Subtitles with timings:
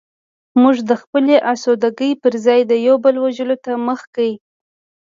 [0.61, 4.31] موږ د خپلې اسودګۍ پرځای د یو بل وژلو ته مخه کړه